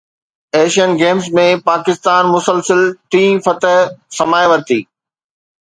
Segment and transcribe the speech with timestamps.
[0.59, 3.73] Asian games ۾ Pakistan مسلسل ٽئين فتح
[4.19, 4.81] سمائي ورتي